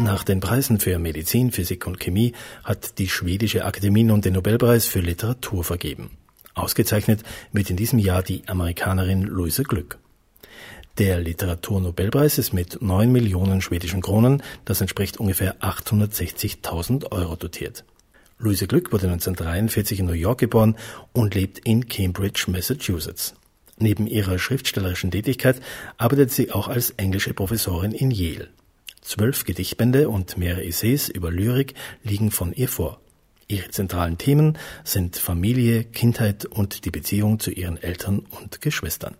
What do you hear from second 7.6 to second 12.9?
in diesem Jahr die Amerikanerin Luise Glück. Der Literaturnobelpreis ist mit